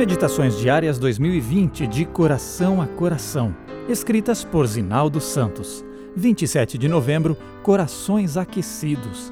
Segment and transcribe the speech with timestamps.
[0.00, 3.54] Meditações Diárias 2020 de Coração a Coração,
[3.86, 5.84] escritas por Zinaldo Santos.
[6.16, 9.30] 27 de novembro, Corações Aquecidos.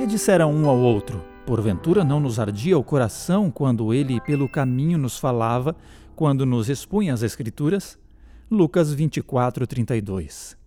[0.00, 4.96] E disseram um ao outro: Porventura não nos ardia o coração quando ele pelo caminho
[4.96, 5.76] nos falava,
[6.16, 7.98] quando nos expunha as Escrituras?
[8.50, 10.63] Lucas 24, 32.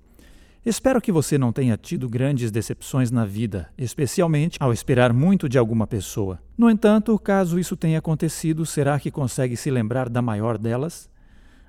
[0.67, 5.57] Espero que você não tenha tido grandes decepções na vida, especialmente ao esperar muito de
[5.57, 6.41] alguma pessoa.
[6.57, 11.09] No entanto, caso isso tenha acontecido, será que consegue se lembrar da maior delas?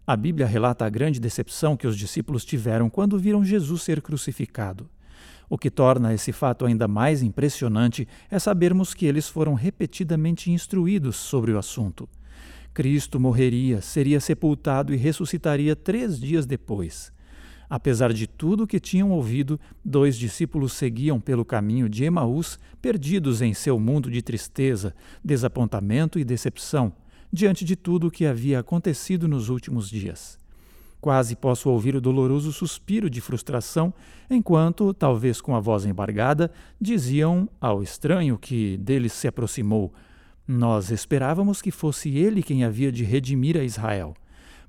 [0.04, 4.90] A Bíblia relata a grande decepção que os discípulos tiveram quando viram Jesus ser crucificado.
[5.48, 11.14] O que torna esse fato ainda mais impressionante é sabermos que eles foram repetidamente instruídos
[11.14, 12.08] sobre o assunto.
[12.74, 17.16] Cristo morreria, seria sepultado e ressuscitaria três dias depois.
[17.70, 23.42] Apesar de tudo o que tinham ouvido, dois discípulos seguiam pelo caminho de Emaús, perdidos
[23.42, 26.92] em seu mundo de tristeza, desapontamento e decepção,
[27.30, 30.38] diante de tudo o que havia acontecido nos últimos dias.
[31.00, 33.94] Quase posso ouvir o doloroso suspiro de frustração,
[34.28, 36.50] enquanto, talvez com a voz embargada,
[36.80, 39.92] diziam ao estranho que deles se aproximou:
[40.46, 44.14] Nós esperávamos que fosse ele quem havia de redimir a Israel.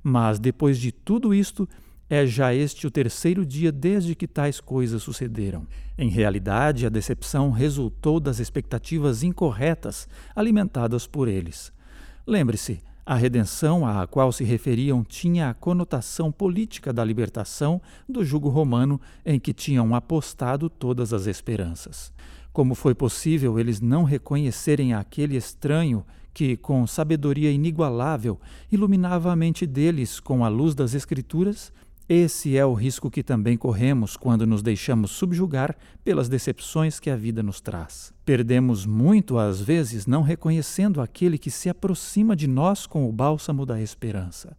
[0.04, 1.68] Mas, depois de tudo isto,
[2.10, 5.68] é já este o terceiro dia desde que tais coisas sucederam.
[5.98, 11.72] Em realidade, a decepção resultou das expectativas incorretas alimentadas por eles.
[12.26, 18.50] Lembre-se, a redenção à qual se referiam tinha a conotação política da libertação do jugo
[18.50, 22.14] romano em que tinham apostado todas as esperanças.
[22.54, 28.40] Como foi possível eles não reconhecerem aquele estranho que, com sabedoria inigualável,
[28.72, 31.74] iluminava a mente deles com a luz das Escrituras
[32.12, 37.16] esse é o risco que também corremos quando nos deixamos subjugar pelas decepções que a
[37.16, 38.12] vida nos traz.
[38.26, 43.64] Perdemos muito, às vezes, não reconhecendo aquele que se aproxima de nós com o bálsamo
[43.64, 44.58] da esperança.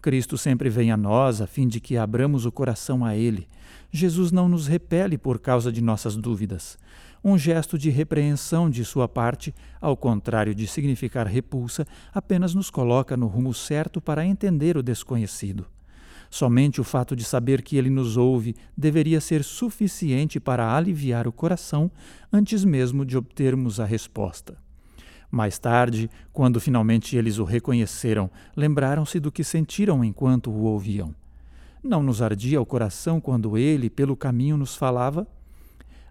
[0.00, 3.46] Cristo sempre vem a nós a fim de que abramos o coração a Ele.
[3.92, 6.78] Jesus não nos repele por causa de nossas dúvidas.
[7.22, 13.14] Um gesto de repreensão de sua parte, ao contrário de significar repulsa, apenas nos coloca
[13.14, 15.66] no rumo certo para entender o desconhecido.
[16.30, 21.32] Somente o fato de saber que Ele nos ouve deveria ser suficiente para aliviar o
[21.32, 21.90] coração
[22.32, 24.56] antes mesmo de obtermos a resposta.
[25.30, 31.14] Mais tarde, quando finalmente eles o reconheceram, lembraram-se do que sentiram enquanto o ouviam.
[31.82, 35.26] Não nos ardia o coração quando ele, pelo caminho, nos falava?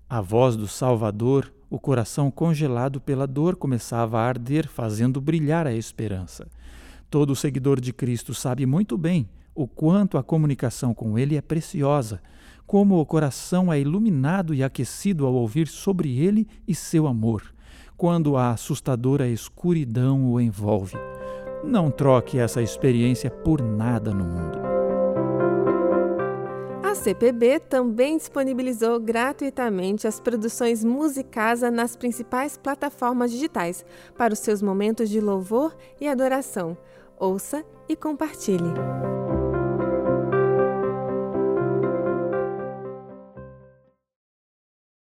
[0.09, 5.73] A voz do Salvador, o coração congelado pela dor começava a arder, fazendo brilhar a
[5.73, 6.47] esperança.
[7.09, 9.27] Todo seguidor de Cristo sabe muito bem
[9.57, 12.22] o quanto a comunicação com Ele é preciosa,
[12.68, 17.41] como o coração é iluminado e aquecido ao ouvir sobre Ele e seu amor,
[17.97, 20.95] quando a assustadora escuridão o envolve.
[21.63, 24.59] Não troque essa experiência por nada no mundo.
[26.84, 33.84] A CPB também disponibilizou gratuitamente as produções Musicasa nas principais plataformas digitais
[34.16, 36.78] para os seus momentos de louvor e adoração.
[37.19, 39.16] Ouça e compartilhe.